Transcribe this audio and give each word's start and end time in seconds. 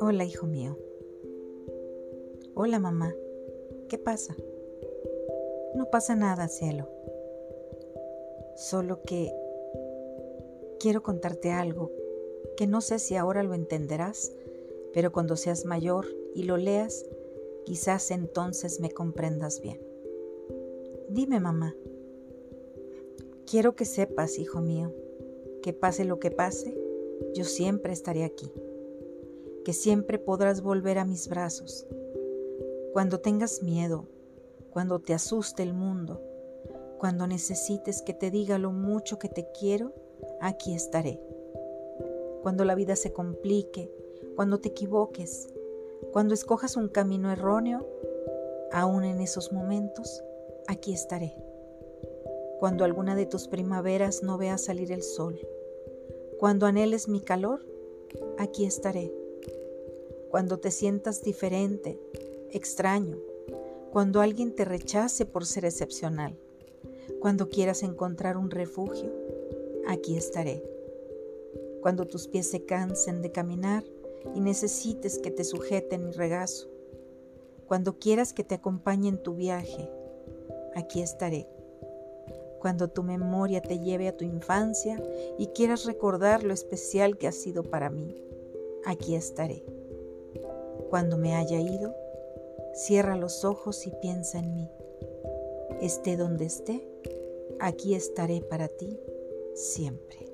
Hola, 0.00 0.24
hijo 0.24 0.46
mío. 0.46 0.78
Hola, 2.54 2.78
mamá. 2.78 3.14
¿Qué 3.88 3.98
pasa? 3.98 4.34
No 5.74 5.90
pasa 5.90 6.16
nada, 6.16 6.48
cielo. 6.48 6.88
Solo 8.56 9.02
que 9.02 9.30
quiero 10.80 11.02
contarte 11.02 11.50
algo 11.50 11.90
que 12.56 12.66
no 12.66 12.80
sé 12.80 12.98
si 12.98 13.16
ahora 13.16 13.42
lo 13.42 13.52
entenderás, 13.54 14.32
pero 14.94 15.12
cuando 15.12 15.36
seas 15.36 15.66
mayor 15.66 16.06
y 16.34 16.44
lo 16.44 16.56
leas, 16.56 17.04
quizás 17.64 18.10
entonces 18.10 18.80
me 18.80 18.90
comprendas 18.90 19.60
bien. 19.60 19.80
Dime, 21.08 21.40
mamá. 21.40 21.74
Quiero 23.54 23.76
que 23.76 23.84
sepas, 23.84 24.40
hijo 24.40 24.60
mío, 24.60 24.92
que 25.62 25.72
pase 25.72 26.04
lo 26.04 26.18
que 26.18 26.32
pase, 26.32 26.76
yo 27.36 27.44
siempre 27.44 27.92
estaré 27.92 28.24
aquí 28.24 28.50
que 29.64 29.72
siempre 29.72 30.18
podrás 30.18 30.60
volver 30.60 30.98
a 30.98 31.04
mis 31.04 31.28
brazos. 31.28 31.86
Cuando 32.92 33.20
tengas 33.20 33.62
miedo, 33.62 34.08
cuando 34.72 34.98
te 34.98 35.14
asuste 35.14 35.62
el 35.62 35.72
mundo, 35.72 36.20
cuando 36.98 37.28
necesites 37.28 38.02
que 38.02 38.12
te 38.12 38.32
diga 38.32 38.58
lo 38.58 38.72
mucho 38.72 39.20
que 39.20 39.28
te 39.28 39.46
quiero, 39.52 39.92
aquí 40.40 40.74
estaré. 40.74 41.20
Cuando 42.42 42.64
la 42.64 42.74
vida 42.74 42.96
se 42.96 43.12
complique, 43.12 43.88
cuando 44.34 44.58
te 44.58 44.70
equivoques, 44.70 45.46
cuando 46.12 46.34
escojas 46.34 46.76
un 46.76 46.88
camino 46.88 47.30
erróneo, 47.30 47.86
aún 48.72 49.04
en 49.04 49.20
esos 49.20 49.52
momentos, 49.52 50.24
aquí 50.66 50.92
estaré. 50.92 51.36
Cuando 52.58 52.84
alguna 52.84 53.16
de 53.16 53.26
tus 53.26 53.48
primaveras 53.48 54.22
no 54.22 54.38
vea 54.38 54.58
salir 54.58 54.92
el 54.92 55.02
sol, 55.02 55.38
cuando 56.38 56.66
anheles 56.66 57.08
mi 57.08 57.20
calor, 57.20 57.64
aquí 58.38 58.64
estaré. 58.64 59.12
Cuando 60.30 60.58
te 60.58 60.70
sientas 60.70 61.22
diferente, 61.22 61.98
extraño, 62.50 63.18
cuando 63.92 64.20
alguien 64.20 64.54
te 64.54 64.64
rechace 64.64 65.26
por 65.26 65.46
ser 65.46 65.64
excepcional, 65.64 66.36
cuando 67.20 67.48
quieras 67.48 67.82
encontrar 67.82 68.36
un 68.36 68.50
refugio, 68.50 69.12
aquí 69.86 70.16
estaré. 70.16 70.62
Cuando 71.80 72.06
tus 72.06 72.28
pies 72.28 72.48
se 72.48 72.64
cansen 72.64 73.22
de 73.22 73.30
caminar 73.30 73.84
y 74.34 74.40
necesites 74.40 75.18
que 75.18 75.30
te 75.30 75.44
sujeten 75.44 76.06
mi 76.06 76.12
regazo, 76.12 76.68
cuando 77.66 77.98
quieras 77.98 78.32
que 78.32 78.44
te 78.44 78.56
acompañe 78.56 79.08
en 79.08 79.22
tu 79.22 79.34
viaje, 79.34 79.88
aquí 80.74 81.00
estaré. 81.00 81.46
Cuando 82.64 82.88
tu 82.88 83.02
memoria 83.02 83.60
te 83.60 83.78
lleve 83.78 84.08
a 84.08 84.16
tu 84.16 84.24
infancia 84.24 84.98
y 85.36 85.48
quieras 85.48 85.84
recordar 85.84 86.44
lo 86.44 86.54
especial 86.54 87.18
que 87.18 87.28
ha 87.28 87.32
sido 87.32 87.62
para 87.62 87.90
mí, 87.90 88.24
aquí 88.86 89.16
estaré. 89.16 89.62
Cuando 90.88 91.18
me 91.18 91.34
haya 91.34 91.60
ido, 91.60 91.94
cierra 92.72 93.18
los 93.18 93.44
ojos 93.44 93.86
y 93.86 93.90
piensa 94.00 94.38
en 94.38 94.54
mí. 94.54 94.70
Esté 95.82 96.16
donde 96.16 96.46
esté, 96.46 96.88
aquí 97.60 97.94
estaré 97.94 98.40
para 98.40 98.68
ti 98.68 98.98
siempre. 99.52 100.33